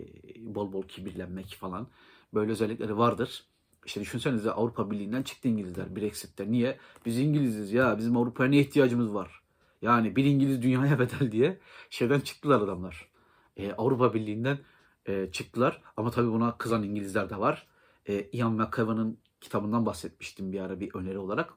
bol 0.56 0.74
bol 0.74 0.84
kibirlenmek 0.84 1.58
falan 1.60 1.88
böyle 2.34 2.52
özellikleri 2.52 2.98
vardır. 2.98 3.46
İşte 3.86 4.02
düşünsenize 4.02 4.52
Avrupa 4.52 4.92
Birliği'nden 4.92 5.24
çıktı 5.24 5.48
İngilizler 5.48 5.96
Brexit'te. 5.96 6.52
Niye? 6.52 6.78
Biz 7.06 7.20
İngiliziz 7.20 7.74
ya 7.74 7.98
bizim 7.98 8.18
Avrupa'ya 8.18 8.50
ne 8.50 8.60
ihtiyacımız 8.60 9.14
var? 9.14 9.44
Yani 9.82 10.16
bir 10.16 10.26
İngiliz 10.26 10.62
dünyaya 10.62 11.00
bedel 11.00 11.32
diye 11.32 11.60
şeyden 11.90 12.20
çıktılar 12.20 12.62
adamlar. 12.62 13.10
E, 13.58 13.72
Avrupa 13.72 14.14
Birliği'nden 14.14 14.60
e, 15.06 15.32
çıktılar. 15.32 15.82
Ama 15.98 16.12
tabii 16.12 16.32
buna 16.32 16.58
kızan 16.58 16.84
İngilizler 16.84 17.30
de 17.30 17.40
var. 17.40 17.68
E, 18.06 18.30
Ian 18.32 18.54
McEwan'ın 18.54 19.18
kitabından 19.42 19.86
bahsetmiştim 19.86 20.52
bir 20.52 20.60
ara 20.60 20.80
bir 20.80 20.96
öneri 20.96 21.18
olarak. 21.18 21.54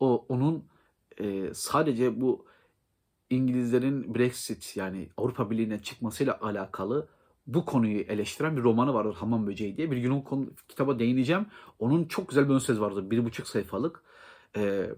O 0.00 0.26
onun 0.28 0.64
e, 1.18 1.54
sadece 1.54 2.20
bu 2.20 2.46
İngilizlerin 3.30 4.14
Brexit 4.14 4.76
yani 4.76 5.08
Avrupa 5.16 5.50
Birliği'ne 5.50 5.82
çıkmasıyla 5.82 6.40
alakalı 6.40 7.08
bu 7.46 7.64
konuyu 7.64 8.00
eleştiren 8.00 8.56
bir 8.56 8.62
romanı 8.62 8.94
vardır 8.94 9.14
Hamam 9.14 9.46
Böceği 9.46 9.76
diye. 9.76 9.90
Bir 9.90 9.96
gün 9.96 10.10
o 10.10 10.24
konu, 10.24 10.46
kitaba 10.68 10.98
değineceğim. 10.98 11.46
Onun 11.78 12.04
çok 12.04 12.28
güzel 12.28 12.48
bir 12.48 12.54
ön 12.54 12.58
söz 12.58 12.80
vardır. 12.80 13.10
Bir 13.10 13.24
buçuk 13.24 13.48
sayfalık. 13.48 14.02
Ee, 14.56 14.90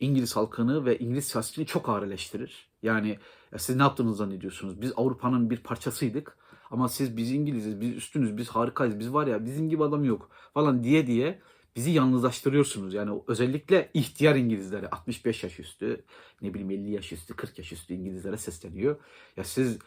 İngiliz 0.00 0.36
halkını 0.36 0.84
ve 0.84 0.98
İngiliz 0.98 1.24
siyasetini 1.24 1.66
çok 1.66 1.88
ağır 1.88 2.02
eleştirir. 2.02 2.68
Yani 2.82 3.18
ya 3.52 3.58
siz 3.58 3.76
ne 3.76 3.82
yaptığınızı 3.82 4.16
zannediyorsunuz? 4.16 4.80
Biz 4.80 4.92
Avrupa'nın 4.96 5.50
bir 5.50 5.56
parçasıydık. 5.56 6.36
Ama 6.70 6.88
siz 6.88 7.16
biz 7.16 7.32
İngiliziz, 7.32 7.80
biz 7.80 7.96
üstünüz, 7.96 8.36
biz 8.36 8.48
harikayız, 8.48 8.98
biz 8.98 9.12
var 9.12 9.26
ya 9.26 9.44
bizim 9.44 9.68
gibi 9.68 9.84
adam 9.84 10.04
yok 10.04 10.30
falan 10.54 10.84
diye 10.84 11.06
diye 11.06 11.40
bizi 11.76 11.90
yalnızlaştırıyorsunuz. 11.90 12.94
Yani 12.94 13.22
özellikle 13.26 13.90
ihtiyar 13.94 14.36
İngilizlere 14.36 14.90
65 14.90 15.44
yaş 15.44 15.60
üstü, 15.60 16.04
ne 16.42 16.54
bileyim 16.54 16.70
50 16.70 16.90
yaş 16.90 17.12
üstü, 17.12 17.36
40 17.36 17.58
yaş 17.58 17.72
üstü 17.72 17.94
İngilizlere 17.94 18.36
sesleniyor. 18.36 18.96
Ya 19.36 19.44
siz 19.44 19.78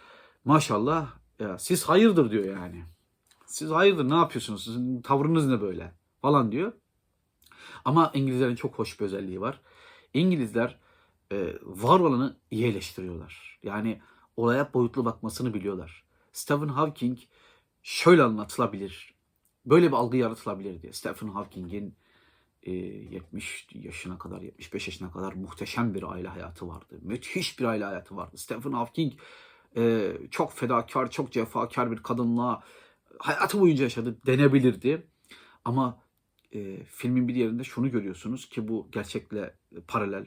maşallah 0.46 1.14
ya 1.40 1.60
siz 1.60 1.84
hayırdır 1.84 2.32
diyor 2.32 2.46
yani. 2.46 2.84
Siz 3.46 3.72
hayırdır 3.72 4.10
ne 4.10 4.16
yapıyorsunuz? 4.16 4.64
Sizin 4.64 5.02
tavrınız 5.02 5.48
ne 5.48 5.62
böyle? 5.62 5.94
Falan 6.22 6.52
diyor. 6.52 6.74
Ama 7.86 8.12
İngilizlerin 8.14 8.56
çok 8.56 8.80
hoş 8.80 9.00
bir 9.00 9.06
özelliği 9.06 9.42
var. 9.42 9.62
İngilizler 10.14 10.80
e, 11.32 11.54
var 11.62 12.00
olanı 12.00 12.38
iyi 12.52 12.66
eleştiriyorlar. 12.66 13.60
Yani 13.64 14.02
olaya 14.38 14.74
boyutlu 14.74 15.06
bakmasını 15.06 15.54
biliyorlar. 15.54 16.04
Stephen 16.34 16.68
Hawking 16.68 17.20
şöyle 17.84 18.24
anlatılabilir. 18.24 19.14
Böyle 19.66 19.88
bir 19.88 19.94
algı 19.94 20.18
yaratılabilir 20.18 20.82
diye. 20.82 20.94
Stephen 20.94 21.28
Hawking'in 21.28 21.96
e, 22.64 22.72
70 22.72 23.68
yaşına 23.74 24.18
kadar, 24.18 24.42
75 24.42 24.88
yaşına 24.88 25.12
kadar 25.12 25.34
muhteşem 25.34 25.94
bir 25.94 26.04
aile 26.04 26.28
hayatı 26.28 26.68
vardı. 26.68 27.00
Müthiş 27.02 27.60
bir 27.60 27.66
aile 27.66 27.84
hayatı 27.84 28.16
vardı. 28.16 28.38
Stephen 28.38 28.72
Hawking 28.72 29.14
e, 29.78 30.14
çok 30.32 30.54
fedakar, 30.54 31.12
çok 31.12 31.32
cefakar 31.32 31.92
bir 31.92 31.98
kadınla 31.98 32.64
hayatı 33.20 33.60
boyunca 33.60 33.84
yaşadı 33.84 34.18
denebilirdi. 34.26 35.08
Ama 35.66 36.02
e, 36.54 36.84
filmin 36.84 37.28
bir 37.28 37.36
yerinde 37.36 37.64
şunu 37.64 37.92
görüyorsunuz 37.92 38.50
ki 38.50 38.68
bu 38.68 38.88
gerçekle 38.92 39.56
paralel 39.88 40.26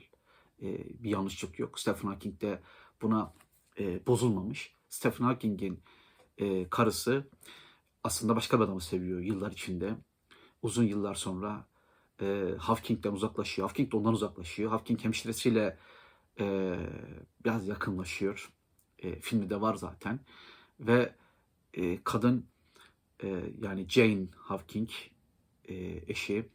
e, 0.62 0.78
bir 1.02 1.10
yanlışlık 1.10 1.58
yok. 1.58 1.80
Stephen 1.80 2.08
Hawking 2.08 2.40
de 2.40 2.60
buna 3.02 3.32
e, 3.78 4.06
bozulmamış. 4.06 4.74
Stephen 4.88 5.24
Hawking'in 5.24 5.82
e, 6.38 6.68
karısı 6.68 7.28
aslında 8.04 8.36
başka 8.36 8.58
bir 8.58 8.64
adamı 8.64 8.80
seviyor 8.80 9.20
yıllar 9.20 9.52
içinde. 9.52 9.94
Uzun 10.62 10.84
yıllar 10.84 11.14
sonra 11.14 11.66
e, 12.22 12.54
Hawking'den 12.58 13.12
uzaklaşıyor. 13.12 13.68
Hawking 13.68 13.92
de 13.92 13.96
ondan 13.96 14.12
uzaklaşıyor. 14.12 14.70
Hawking 14.70 15.04
hemşiresiyle 15.04 15.78
e, 16.40 16.76
biraz 17.44 17.68
yakınlaşıyor. 17.68 18.50
E, 19.02 19.20
filmi 19.20 19.50
de 19.50 19.60
var 19.60 19.74
zaten. 19.74 20.20
Ve 20.80 21.14
e, 21.74 22.02
kadın 22.04 22.46
e, 23.22 23.40
yani 23.62 23.86
Jane 23.88 24.26
Hawking 24.36 24.90
e, 25.64 25.74
eşi 26.06 26.48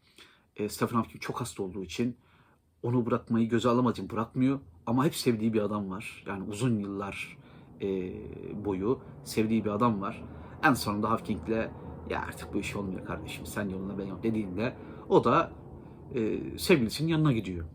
e, 0.55 0.69
Stephen 0.69 0.95
Hawking 0.95 1.21
çok 1.21 1.41
hasta 1.41 1.63
olduğu 1.63 1.83
için 1.83 2.17
onu 2.83 3.05
bırakmayı 3.05 3.49
göze 3.49 3.69
alamadığı 3.69 3.93
için 3.93 4.09
bırakmıyor. 4.09 4.59
Ama 4.85 5.05
hep 5.05 5.15
sevdiği 5.15 5.53
bir 5.53 5.61
adam 5.61 5.89
var. 5.89 6.23
Yani 6.27 6.43
uzun 6.43 6.79
yıllar 6.79 7.37
e, 7.81 8.13
boyu 8.65 8.99
sevdiği 9.23 9.65
bir 9.65 9.69
adam 9.69 10.01
var. 10.01 10.23
En 10.63 10.73
sonunda 10.73 11.09
Hawking'le 11.09 11.69
ya 12.09 12.21
artık 12.21 12.53
bu 12.53 12.57
iş 12.57 12.75
olmuyor 12.75 13.05
kardeşim 13.05 13.45
sen 13.45 13.69
yoluna 13.69 13.97
ben 13.97 14.05
yoluna 14.05 14.23
dediğinde 14.23 14.75
o 15.09 15.23
da 15.23 15.51
e, 16.15 16.39
sevgilisinin 16.57 17.07
yanına 17.07 17.31
gidiyor. 17.31 17.65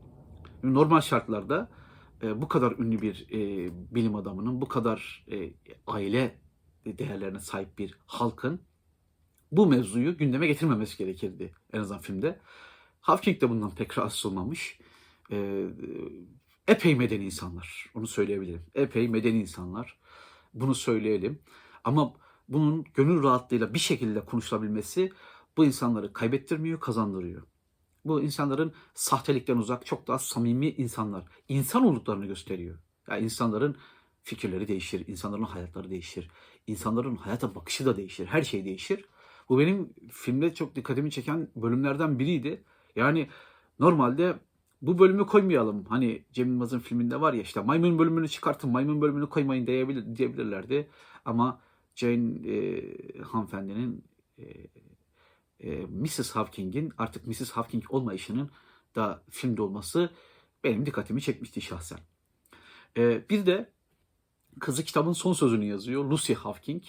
Normal 0.63 1.01
şartlarda 1.01 1.69
bu 2.23 2.49
kadar 2.49 2.73
ünlü 2.73 3.03
bir 3.03 3.27
e, 3.33 3.71
bilim 3.95 4.15
adamının, 4.15 4.61
bu 4.61 4.69
kadar 4.69 5.25
e, 5.33 5.51
aile 5.87 6.39
değerlerine 6.87 7.41
sahip 7.41 7.79
bir 7.79 7.99
halkın 8.07 8.61
bu 9.53 9.67
mevzuyu 9.67 10.17
gündeme 10.17 10.47
getirmemesi 10.47 10.99
gerekirdi 10.99 11.53
en 11.73 11.81
azından 11.81 12.01
filmde. 12.01 12.41
Hawking 13.01 13.41
de 13.41 13.51
bundan 13.51 13.75
pek 13.75 13.99
rahatsız 13.99 14.27
olmamış. 14.27 14.79
E, 15.33 15.67
epey 16.69 16.95
medeni 16.95 17.25
insanlar, 17.25 17.87
onu 17.95 18.07
söyleyebilirim. 18.07 18.63
Epey 18.75 19.09
medeni 19.09 19.41
insanlar, 19.41 19.99
bunu 20.55 20.75
söyleyelim. 20.75 21.43
Ama 21.85 22.15
bunun 22.49 22.85
gönül 22.95 23.23
rahatlığıyla 23.23 23.75
bir 23.75 23.79
şekilde 23.79 24.25
konuşulabilmesi 24.25 25.13
bu 25.57 25.65
insanları 25.65 26.13
kaybettirmiyor, 26.13 26.81
kazandırıyor. 26.81 27.43
Bu 28.05 28.23
insanların 28.23 28.73
sahtelikten 28.95 29.57
uzak, 29.57 29.87
çok 29.87 30.09
daha 30.09 30.19
samimi 30.19 30.69
insanlar. 30.69 31.25
İnsan 31.49 31.87
olduklarını 31.87 32.27
gösteriyor. 32.27 32.79
Yani 33.11 33.25
insanların 33.25 33.77
fikirleri 34.23 34.69
değişir, 34.69 35.05
insanların 35.07 35.43
hayatları 35.43 35.91
değişir, 35.91 36.31
insanların 36.67 37.17
hayata 37.17 37.55
bakışı 37.55 37.87
da 37.87 37.97
değişir, 37.97 38.27
her 38.27 38.43
şey 38.43 38.65
değişir. 38.65 39.05
Bu 39.49 39.59
benim 39.59 39.95
filmde 40.11 40.55
çok 40.55 40.77
dikkatimi 40.77 41.11
çeken 41.11 41.49
bölümlerden 41.57 42.19
biriydi. 42.19 42.65
Yani 42.97 43.29
normalde 43.79 44.39
bu 44.83 44.99
bölümü 44.99 45.27
koymayalım. 45.27 45.85
Hani 45.85 46.25
Cem 46.33 46.49
Yılmaz'ın 46.49 46.79
filminde 46.79 47.21
var 47.21 47.33
ya 47.33 47.43
işte 47.43 47.61
maymun 47.61 47.99
bölümünü 47.99 48.29
çıkartın, 48.29 48.71
maymun 48.71 49.01
bölümünü 49.01 49.29
koymayın 49.29 49.67
diyebilir, 49.67 50.17
diyebilirlerdi. 50.17 50.89
Ama 51.25 51.61
Jane 51.95 52.49
e, 52.49 52.83
hanımefendinin 53.23 54.05
e, 54.39 54.45
e, 55.61 55.71
Mrs. 55.87 56.31
Hawking'in 56.31 56.93
artık 56.99 57.27
Mrs. 57.27 57.51
Hawking 57.51 57.85
olmayışının 57.95 58.51
da 58.95 59.23
filmde 59.31 59.63
olması 59.63 60.11
benim 60.65 60.87
dikkatimi 60.87 61.23
çekmişti 61.23 61.61
şahsen. 61.61 61.99
E, 62.97 63.29
bir 63.31 63.47
de 63.47 63.73
kızı 64.61 64.85
kitabın 64.85 65.13
son 65.13 65.33
sözünü 65.33 65.65
yazıyor. 65.65 66.05
Lucy 66.05 66.33
Hawking. 66.33 66.83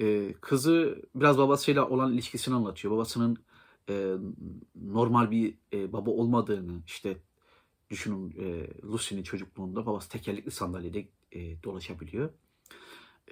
E, 0.00 0.32
kızı 0.40 1.02
biraz 1.14 1.38
babasıyla 1.38 1.88
olan 1.88 2.12
ilişkisini 2.12 2.54
anlatıyor. 2.54 2.94
Babasının 2.94 3.36
normal 4.74 5.30
bir 5.30 5.54
baba 5.72 6.10
olmadığını 6.10 6.82
işte 6.86 7.16
düşünün 7.90 8.34
Lucy'nin 8.84 9.22
çocukluğunda 9.22 9.86
babası 9.86 10.08
tekerlekli 10.08 10.50
sandalyede 10.50 11.08
dolaşabiliyor. 11.64 12.30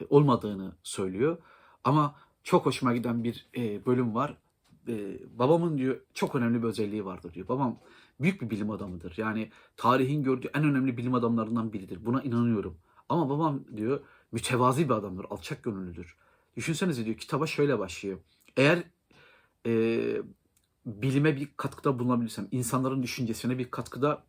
Olmadığını 0.08 0.76
söylüyor. 0.82 1.38
Ama 1.84 2.16
çok 2.42 2.66
hoşuma 2.66 2.94
giden 2.94 3.24
bir 3.24 3.48
bölüm 3.86 4.14
var. 4.14 4.36
E, 4.88 5.18
babamın 5.38 5.78
diyor 5.78 6.00
çok 6.14 6.34
önemli 6.34 6.62
bir 6.62 6.68
özelliği 6.68 7.04
vardır 7.04 7.34
diyor. 7.34 7.48
Babam 7.48 7.80
büyük 8.20 8.42
bir 8.42 8.50
bilim 8.50 8.70
adamıdır. 8.70 9.14
Yani 9.16 9.50
tarihin 9.76 10.22
gördüğü 10.22 10.50
en 10.54 10.64
önemli 10.64 10.96
bilim 10.96 11.14
adamlarından 11.14 11.72
biridir. 11.72 12.06
Buna 12.06 12.22
inanıyorum. 12.22 12.78
Ama 13.08 13.28
babam 13.28 13.64
diyor 13.76 14.00
mütevazi 14.32 14.88
bir 14.88 14.94
adamdır, 14.94 15.26
alçak 15.30 15.62
gönüllüdür. 15.62 16.16
Düşünsenize 16.56 17.04
diyor 17.04 17.16
kitaba 17.16 17.46
şöyle 17.46 17.78
başlıyor. 17.78 18.18
Eğer 18.56 18.82
e, 19.66 20.22
bilime 20.86 21.36
bir 21.36 21.48
katkıda 21.56 21.98
bulunabilirsem, 21.98 22.48
insanların 22.50 23.02
düşüncesine 23.02 23.58
bir 23.58 23.70
katkıda 23.70 24.24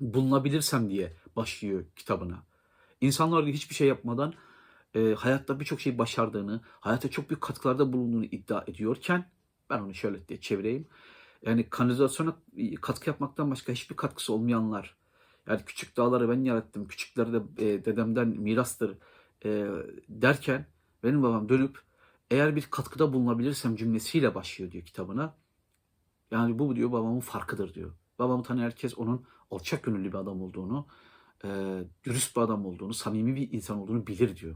bulunabilirsem 0.00 0.90
diye 0.90 1.16
başlıyor 1.36 1.84
kitabına. 1.96 2.42
İnsanlar 3.00 3.46
hiçbir 3.46 3.74
şey 3.74 3.88
yapmadan 3.88 4.34
e, 4.94 5.14
hayatta 5.14 5.60
birçok 5.60 5.80
şey 5.80 5.98
başardığını, 5.98 6.60
hayata 6.80 7.10
çok 7.10 7.30
büyük 7.30 7.42
katkılarda 7.42 7.92
bulunduğunu 7.92 8.24
iddia 8.24 8.64
ediyorken 8.66 9.30
ben 9.70 9.78
onu 9.80 9.94
şöyle 9.94 10.28
diye 10.28 10.40
çevireyim. 10.40 10.86
Yani 11.42 11.70
kanalizasyona 11.70 12.36
katkı 12.80 13.10
yapmaktan 13.10 13.50
başka 13.50 13.72
hiçbir 13.72 13.96
katkısı 13.96 14.32
olmayanlar. 14.32 14.96
Yani 15.48 15.60
küçük 15.66 15.96
dağları 15.96 16.28
ben 16.30 16.44
yarattım, 16.44 16.88
küçükleri 16.88 17.32
de 17.32 17.42
e, 17.58 17.84
dedemden 17.84 18.28
mirastır 18.28 18.98
e, 19.44 19.68
derken 20.08 20.66
benim 21.02 21.22
babam 21.22 21.48
dönüp 21.48 21.82
eğer 22.30 22.56
bir 22.56 22.62
katkıda 22.70 23.12
bulunabilirsem 23.12 23.76
cümlesiyle 23.76 24.34
başlıyor 24.34 24.72
diyor 24.72 24.84
kitabına. 24.84 25.34
Yani 26.30 26.58
bu 26.58 26.76
diyor 26.76 26.92
babamın 26.92 27.20
farkıdır 27.20 27.74
diyor. 27.74 27.92
Babamı 28.18 28.42
tanıyan 28.42 28.64
herkes 28.64 28.98
onun 28.98 29.26
alçak 29.50 29.82
gönüllü 29.82 30.08
bir 30.08 30.18
adam 30.18 30.42
olduğunu, 30.42 30.86
e, 31.44 31.48
dürüst 32.04 32.36
bir 32.36 32.40
adam 32.40 32.66
olduğunu, 32.66 32.94
samimi 32.94 33.36
bir 33.36 33.52
insan 33.52 33.78
olduğunu 33.78 34.06
bilir 34.06 34.36
diyor. 34.36 34.54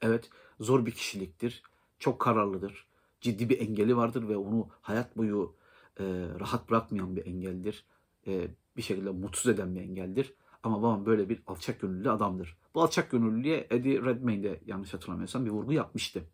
Evet 0.00 0.30
zor 0.60 0.86
bir 0.86 0.92
kişiliktir, 0.92 1.62
çok 1.98 2.20
kararlıdır, 2.20 2.86
ciddi 3.20 3.48
bir 3.48 3.60
engeli 3.60 3.96
vardır 3.96 4.28
ve 4.28 4.36
onu 4.36 4.68
hayat 4.80 5.16
boyu 5.16 5.56
e, 6.00 6.04
rahat 6.40 6.70
bırakmayan 6.70 7.16
bir 7.16 7.26
engeldir. 7.26 7.84
E, 8.26 8.48
bir 8.76 8.82
şekilde 8.82 9.10
mutsuz 9.10 9.52
eden 9.52 9.74
bir 9.74 9.80
engeldir. 9.80 10.34
Ama 10.62 10.82
babam 10.82 11.06
böyle 11.06 11.28
bir 11.28 11.42
alçak 11.46 11.80
gönüllü 11.80 12.10
adamdır. 12.10 12.56
Bu 12.74 12.82
alçak 12.82 13.10
gönüllülüğe 13.10 13.66
Eddie 13.70 14.02
Redmayne 14.02 14.42
de 14.42 14.60
yanlış 14.66 14.94
hatırlamıyorsam 14.94 15.46
bir 15.46 15.50
vurgu 15.50 15.72
yapmıştı. 15.72 16.24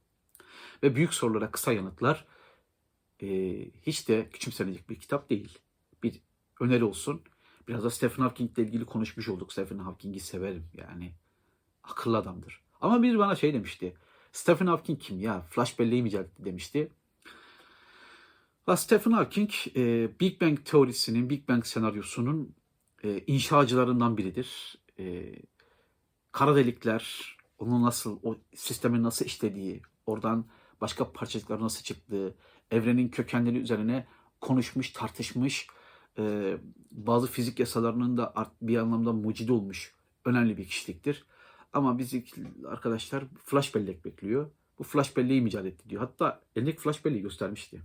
Ve 0.82 0.96
büyük 0.96 1.14
sorulara 1.14 1.50
kısa 1.50 1.72
yanıtlar 1.72 2.26
e, 3.22 3.26
hiç 3.82 4.08
de 4.08 4.28
küçümsenecek 4.30 4.90
bir 4.90 5.00
kitap 5.00 5.30
değil. 5.30 5.58
Bir 6.02 6.20
öneri 6.60 6.84
olsun. 6.84 7.22
Biraz 7.68 7.84
da 7.84 7.90
Stephen 7.90 8.22
Hawking 8.22 8.58
ile 8.58 8.66
ilgili 8.66 8.84
konuşmuş 8.84 9.28
olduk. 9.28 9.52
Stephen 9.52 9.78
Hawking'i 9.78 10.20
severim 10.20 10.66
yani. 10.74 11.12
Akıllı 11.84 12.18
adamdır. 12.18 12.62
Ama 12.80 13.02
bir 13.02 13.18
bana 13.18 13.34
şey 13.34 13.54
demişti. 13.54 13.96
Stephen 14.34 14.66
Hawking 14.66 15.00
kim 15.00 15.20
ya? 15.20 15.40
Flash 15.50 15.78
belleği 15.78 16.02
mi 16.02 16.10
demişti. 16.38 16.88
Stephen 18.76 19.12
Hawking 19.12 19.50
e, 19.76 20.08
Big 20.20 20.40
Bang 20.40 20.64
teorisinin, 20.64 21.30
Big 21.30 21.48
Bang 21.48 21.66
senaryosunun 21.66 22.54
e, 23.04 23.20
inşacılarından 23.26 24.16
biridir. 24.16 24.78
E, 24.98 25.34
kara 26.32 26.56
delikler, 26.56 27.36
onun 27.58 27.82
nasıl, 27.82 28.18
o 28.22 28.36
sistemin 28.54 29.02
nasıl 29.02 29.24
işlediği, 29.24 29.82
oradan 30.06 30.46
başka 30.80 31.12
parçacıklar 31.12 31.60
nasıl 31.60 31.82
çıktığı, 31.82 32.34
evrenin 32.70 33.08
kökenleri 33.08 33.58
üzerine 33.58 34.06
konuşmuş, 34.40 34.90
tartışmış, 34.90 35.66
e, 36.18 36.56
bazı 36.90 37.26
fizik 37.26 37.60
yasalarının 37.60 38.16
da 38.16 38.52
bir 38.62 38.76
anlamda 38.76 39.12
mucidi 39.12 39.52
olmuş 39.52 39.94
önemli 40.24 40.56
bir 40.56 40.64
kişiliktir. 40.64 41.24
Ama 41.74 41.98
bizi 41.98 42.24
arkadaşlar 42.66 43.24
flash 43.44 43.74
bellek 43.74 44.04
bekliyor. 44.04 44.50
Bu 44.78 44.84
flash 44.84 45.16
belleği 45.16 45.46
icat 45.46 45.66
etti 45.66 45.90
diyor. 45.90 46.02
Hatta 46.02 46.40
elindeki 46.56 46.78
flash 46.78 47.04
belleği 47.04 47.22
göstermişti. 47.22 47.82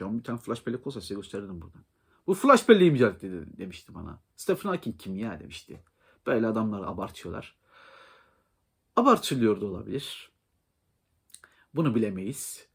An 0.00 0.18
bir 0.18 0.24
tane 0.24 0.38
flash 0.38 0.66
bellek 0.66 0.86
olsa 0.86 1.00
size 1.00 1.14
gösterirdim 1.14 1.60
buradan. 1.60 1.84
Bu 2.26 2.34
flash 2.34 2.68
belleği 2.68 2.94
icat 2.94 3.14
etti 3.14 3.58
demişti 3.58 3.94
bana. 3.94 4.20
Stephen 4.36 4.68
Hawking 4.68 5.00
kim 5.00 5.16
ya 5.16 5.40
demişti. 5.40 5.80
Böyle 6.26 6.46
adamlar 6.46 6.82
abartıyorlar. 6.86 7.56
Abartılıyor 8.96 9.60
da 9.60 9.66
olabilir. 9.66 10.30
Bunu 11.74 11.94
bilemeyiz. 11.94 12.68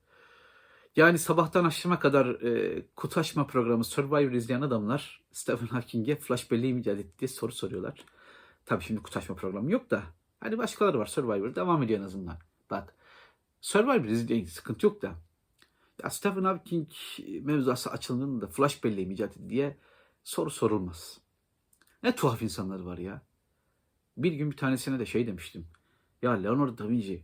Yani 0.96 1.20
sabahtan 1.20 1.66
akşama 1.66 2.00
kadar 2.00 2.26
e, 2.26 2.86
kutu 2.96 3.48
programı 3.48 3.84
Survivor 3.84 4.32
izleyen 4.32 4.62
adamlar 4.62 5.24
Stephen 5.32 5.68
Hawking'e 5.68 6.16
flash 6.16 6.52
belleği 6.52 6.74
mi 6.74 6.80
icat 6.80 7.00
etti 7.00 7.20
diye 7.20 7.28
soru 7.28 7.52
soruyorlar. 7.52 8.06
Tabii 8.66 8.84
şimdi 8.84 9.02
kutu 9.02 9.36
programı 9.36 9.72
yok 9.72 9.92
da 9.92 10.04
hani 10.40 10.58
başkaları 10.58 11.00
var 11.00 11.06
Survivor 11.06 11.56
devam 11.56 11.84
ediyor 11.84 12.00
en 12.00 12.04
azından. 12.04 12.38
Bak 12.70 12.96
Survivor 13.62 14.06
izleyin 14.06 14.46
sıkıntı 14.46 14.86
yok 14.86 15.02
da 15.02 15.16
ya 16.04 16.10
Stephen 16.10 16.44
Hawking 16.44 16.88
mevzuası 17.42 17.92
açıldığında 17.92 18.48
flash 18.48 18.84
belleği 18.84 19.08
mi 19.08 19.14
icat 19.14 19.36
diye 19.50 19.78
soru 20.24 20.50
sorulmaz. 20.50 21.20
Ne 22.04 22.16
tuhaf 22.16 22.42
insanlar 22.42 22.80
var 22.80 22.98
ya. 22.98 23.22
Bir 24.18 24.32
gün 24.32 24.52
bir 24.52 24.58
tanesine 24.58 25.00
de 25.00 25.06
şey 25.06 25.28
demiştim. 25.28 25.68
Ya 26.22 26.32
Leonardo 26.32 26.78
da 26.78 26.90
Vinci 26.90 27.24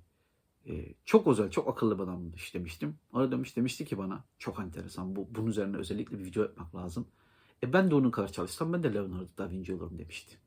e, 0.67 0.93
çok 1.05 1.27
özel, 1.27 1.49
çok 1.49 1.67
akıllı 1.67 1.97
bir 1.97 2.03
adammış 2.03 2.53
demiştim. 2.53 2.97
O 3.13 3.19
da 3.19 3.31
demiş, 3.31 3.55
demişti 3.55 3.85
ki 3.85 3.97
bana 3.97 4.23
çok 4.39 4.59
enteresan 4.59 5.15
bu, 5.15 5.27
bunun 5.31 5.47
üzerine 5.47 5.77
özellikle 5.77 6.19
bir 6.19 6.25
video 6.25 6.43
yapmak 6.43 6.75
lazım. 6.75 7.07
E 7.63 7.73
ben 7.73 7.91
de 7.91 7.95
onun 7.95 8.11
kadar 8.11 8.31
çalışsam 8.31 8.73
ben 8.73 8.83
de 8.83 8.93
Leonardo 8.93 9.37
da 9.37 9.49
Vinci 9.49 9.73
olurum 9.73 9.99
demişti. 9.99 10.37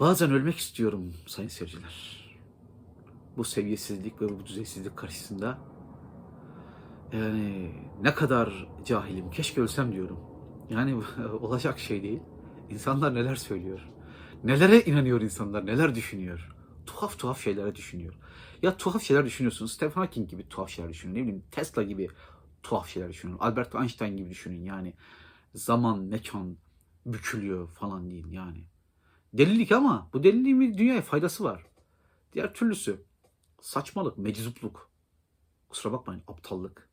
Bazen 0.00 0.30
ölmek 0.30 0.56
istiyorum 0.56 1.14
sayın 1.26 1.48
seyirciler. 1.48 2.26
Bu 3.36 3.44
seviyesizlik 3.44 4.22
ve 4.22 4.28
bu 4.28 4.46
düzeysizlik 4.46 4.96
karşısında 4.96 5.58
yani 7.12 7.74
ne 8.02 8.14
kadar 8.14 8.68
cahilim. 8.84 9.30
Keşke 9.30 9.60
ölsem 9.60 9.92
diyorum. 9.92 10.20
Yani 10.70 11.02
olacak 11.40 11.78
şey 11.78 12.02
değil. 12.02 12.20
İnsanlar 12.70 13.14
neler 13.14 13.36
söylüyor. 13.36 13.88
Nelere 14.44 14.80
inanıyor 14.80 15.20
insanlar, 15.20 15.66
neler 15.66 15.94
düşünüyor. 15.94 16.56
Tuhaf 16.86 17.18
tuhaf 17.18 17.40
şeylere 17.40 17.74
düşünüyor. 17.74 18.14
Ya 18.62 18.76
tuhaf 18.76 19.02
şeyler 19.02 19.24
düşünüyorsunuz. 19.24 19.72
Stephen 19.72 20.00
Hawking 20.00 20.30
gibi 20.30 20.48
tuhaf 20.48 20.68
şeyler 20.70 20.90
düşünün. 20.90 21.14
Ne 21.14 21.22
bileyim 21.22 21.44
Tesla 21.50 21.82
gibi 21.82 22.08
tuhaf 22.62 22.88
şeyler 22.88 23.08
düşünün. 23.08 23.36
Albert 23.38 23.74
Einstein 23.74 24.16
gibi 24.16 24.30
düşünün. 24.30 24.64
Yani 24.64 24.94
zaman, 25.54 25.98
mekan 25.98 26.56
bükülüyor 27.06 27.68
falan 27.68 28.10
deyin 28.10 28.30
yani. 28.30 28.64
Delilik 29.38 29.72
ama 29.72 30.10
bu 30.12 30.22
deliliğin 30.22 30.78
dünyaya 30.78 31.02
faydası 31.02 31.44
var. 31.44 31.66
Diğer 32.32 32.54
türlüsü 32.54 33.04
saçmalık, 33.60 34.18
meczupluk. 34.18 34.90
Kusura 35.68 35.92
bakmayın 35.92 36.22
aptallık. 36.26 36.88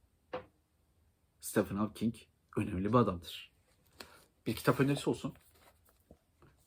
Stephen 1.42 1.76
Hawking 1.76 2.16
önemli 2.58 2.94
bir 2.94 2.98
adamdır. 2.98 3.52
Bir 4.46 4.56
kitap 4.56 4.80
önerisi 4.80 5.10
olsun. 5.10 5.34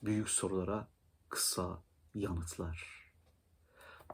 Büyük 0.01 0.29
sorulara 0.29 0.87
kısa 1.29 1.83
yanıtlar. 2.15 3.07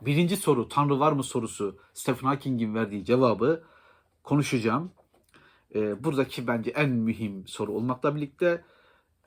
Birinci 0.02 0.38
soru 0.38 0.70
Tanrı 0.70 1.00
var 1.00 1.12
mı 1.12 1.24
sorusu 1.24 1.80
Stephen 1.94 2.28
Hawking'in 2.28 2.76
verdiği 2.76 3.06
cevabı 3.06 3.64
konuşacağım. 4.24 4.92
Ee, 5.76 6.04
buradaki 6.04 6.48
bence 6.48 6.72
en 6.72 6.90
mühim 6.90 7.48
soru 7.48 7.72
olmakla 7.72 8.16
birlikte 8.16 8.64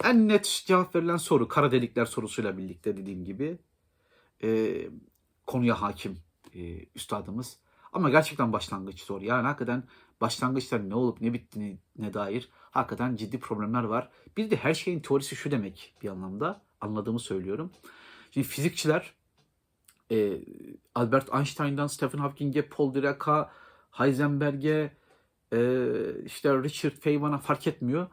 en 0.04 0.28
net 0.28 0.62
cevap 0.66 0.94
verilen 0.94 1.16
soru 1.16 1.48
kara 1.48 1.70
delikler 1.70 2.06
sorusuyla 2.06 2.58
birlikte 2.58 2.96
dediğim 2.96 3.24
gibi 3.24 3.58
Ee, 4.42 4.88
konuya 5.46 5.82
hakim 5.82 6.18
e, 6.54 6.86
üstadımız. 6.94 7.58
Ama 7.92 8.10
gerçekten 8.10 8.52
başlangıç 8.52 9.02
zor. 9.02 9.22
Yani 9.22 9.46
hakikaten 9.46 9.82
başlangıçta 10.20 10.78
ne 10.78 10.94
olup 10.94 11.20
ne 11.20 11.32
bittiğine 11.32 11.78
ne 11.98 12.14
dair 12.14 12.48
hakikaten 12.70 13.16
ciddi 13.16 13.40
problemler 13.40 13.84
var. 13.84 14.10
Bir 14.36 14.50
de 14.50 14.56
her 14.56 14.74
şeyin 14.74 15.00
teorisi 15.00 15.36
şu 15.36 15.50
demek 15.50 15.94
bir 16.02 16.08
anlamda 16.08 16.62
anladığımı 16.80 17.20
söylüyorum. 17.20 17.72
Şimdi 18.30 18.46
fizikçiler 18.46 19.14
e, 20.10 20.38
Albert 20.94 21.34
Einstein'dan 21.34 21.86
Stephen 21.86 22.18
Hawking'e, 22.18 22.62
Paul 22.62 22.94
Dirac'a, 22.94 23.50
Heisenberg'e, 23.90 24.96
e, 25.52 25.58
işte 26.24 26.62
Richard 26.62 26.92
Feynman'a 26.92 27.38
fark 27.38 27.66
etmiyor. 27.66 28.06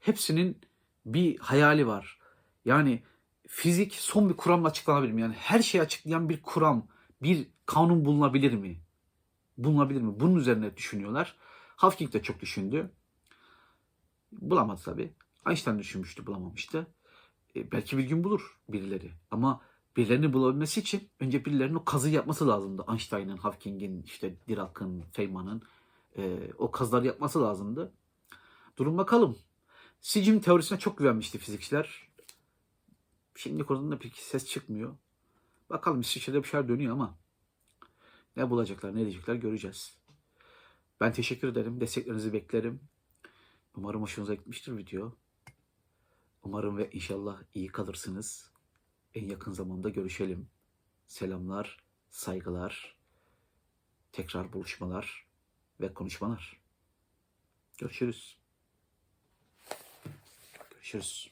Hepsinin 0.00 0.58
bir 1.06 1.38
hayali 1.38 1.86
var. 1.86 2.18
Yani 2.64 3.02
fizik 3.48 3.94
son 3.94 4.28
bir 4.28 4.36
kuramla 4.36 4.68
açıklanabilir 4.68 5.12
mi? 5.12 5.20
Yani 5.20 5.34
her 5.34 5.62
şeyi 5.62 5.82
açıklayan 5.82 6.28
bir 6.28 6.42
kuram, 6.42 6.86
bir 7.22 7.48
kanun 7.66 8.04
bulunabilir 8.04 8.52
mi? 8.52 8.80
Bulunabilir 9.58 10.00
mi? 10.00 10.20
Bunun 10.20 10.36
üzerine 10.36 10.76
düşünüyorlar. 10.76 11.36
Hawking 11.76 12.12
de 12.12 12.22
çok 12.22 12.40
düşündü. 12.40 12.90
Bulamadı 14.32 14.80
tabii. 14.84 15.12
Einstein 15.46 15.78
düşünmüştü, 15.78 16.26
bulamamıştı. 16.26 16.86
E, 17.56 17.72
belki 17.72 17.98
bir 17.98 18.04
gün 18.04 18.24
bulur 18.24 18.58
birileri. 18.68 19.12
Ama 19.30 19.60
birilerini 19.96 20.32
bulabilmesi 20.32 20.80
için 20.80 21.08
önce 21.20 21.44
birilerinin 21.44 21.74
o 21.74 21.84
kazı 21.84 22.10
yapması 22.10 22.48
lazımdı. 22.48 22.84
Einstein'ın, 22.90 23.36
Hawking'in, 23.36 24.02
işte 24.02 24.34
Dirac'ın, 24.48 25.04
Feynman'ın 25.12 25.62
e, 26.16 26.38
o 26.58 26.70
kazıları 26.70 27.06
yapması 27.06 27.42
lazımdı. 27.42 27.92
Durun 28.76 28.98
bakalım. 28.98 29.38
Sicim 30.00 30.40
teorisine 30.40 30.78
çok 30.78 30.98
güvenmişti 30.98 31.38
fizikçiler. 31.38 32.08
Şimdi 33.34 33.64
konusunda 33.64 33.98
pek 33.98 34.16
ses 34.16 34.46
çıkmıyor. 34.46 34.96
Bakalım 35.70 36.00
İsviçre'de 36.00 36.42
bir 36.42 36.48
şeyler 36.48 36.68
dönüyor 36.68 36.92
ama 36.92 37.18
ne 38.36 38.50
bulacaklar, 38.50 38.96
ne 38.96 39.00
diyecekler 39.00 39.34
göreceğiz. 39.34 39.98
Ben 41.00 41.12
teşekkür 41.12 41.48
ederim. 41.48 41.80
Desteklerinizi 41.80 42.32
beklerim. 42.32 42.80
Umarım 43.76 44.02
hoşunuza 44.02 44.34
gitmiştir 44.34 44.76
video. 44.76 45.16
Umarım 46.42 46.78
ve 46.78 46.90
inşallah 46.90 47.42
iyi 47.54 47.68
kalırsınız. 47.68 48.52
En 49.14 49.28
yakın 49.28 49.52
zamanda 49.52 49.88
görüşelim. 49.88 50.48
Selamlar, 51.06 51.84
saygılar, 52.10 52.96
tekrar 54.12 54.52
buluşmalar 54.52 55.26
ve 55.80 55.94
konuşmalar. 55.94 56.60
Görüşürüz. 57.78 58.45
Görüşürüz. 60.86 61.30